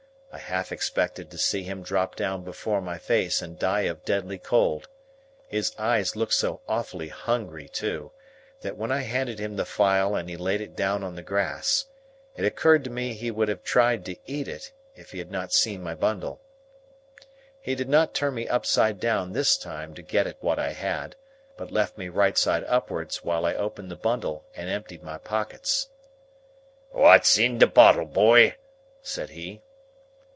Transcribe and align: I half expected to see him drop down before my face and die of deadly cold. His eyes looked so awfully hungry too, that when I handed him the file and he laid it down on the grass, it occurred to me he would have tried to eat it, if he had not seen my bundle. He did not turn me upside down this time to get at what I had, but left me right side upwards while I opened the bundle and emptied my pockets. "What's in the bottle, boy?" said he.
I 0.33 0.37
half 0.37 0.71
expected 0.71 1.29
to 1.31 1.37
see 1.37 1.63
him 1.63 1.83
drop 1.83 2.15
down 2.15 2.45
before 2.45 2.79
my 2.79 2.97
face 2.97 3.41
and 3.41 3.59
die 3.59 3.81
of 3.81 4.05
deadly 4.05 4.37
cold. 4.37 4.87
His 5.49 5.75
eyes 5.77 6.15
looked 6.15 6.33
so 6.35 6.61
awfully 6.69 7.09
hungry 7.09 7.67
too, 7.67 8.11
that 8.61 8.77
when 8.77 8.93
I 8.93 9.01
handed 9.01 9.39
him 9.39 9.57
the 9.57 9.65
file 9.65 10.15
and 10.15 10.29
he 10.29 10.37
laid 10.37 10.61
it 10.61 10.73
down 10.73 11.03
on 11.03 11.15
the 11.15 11.21
grass, 11.21 11.85
it 12.37 12.45
occurred 12.45 12.85
to 12.85 12.89
me 12.89 13.11
he 13.11 13.29
would 13.29 13.49
have 13.49 13.61
tried 13.63 14.05
to 14.05 14.15
eat 14.25 14.47
it, 14.47 14.71
if 14.95 15.11
he 15.11 15.17
had 15.17 15.31
not 15.31 15.51
seen 15.51 15.83
my 15.83 15.95
bundle. 15.95 16.39
He 17.59 17.75
did 17.75 17.89
not 17.89 18.13
turn 18.13 18.33
me 18.35 18.47
upside 18.47 19.01
down 19.01 19.33
this 19.33 19.57
time 19.57 19.93
to 19.95 20.01
get 20.01 20.27
at 20.27 20.41
what 20.41 20.57
I 20.59 20.71
had, 20.71 21.17
but 21.57 21.71
left 21.71 21.97
me 21.97 22.07
right 22.07 22.37
side 22.37 22.63
upwards 22.69 23.21
while 23.25 23.45
I 23.45 23.53
opened 23.55 23.91
the 23.91 23.97
bundle 23.97 24.45
and 24.55 24.69
emptied 24.69 25.03
my 25.03 25.17
pockets. 25.17 25.89
"What's 26.91 27.37
in 27.37 27.57
the 27.57 27.67
bottle, 27.67 28.05
boy?" 28.05 28.55
said 29.01 29.31
he. 29.31 29.61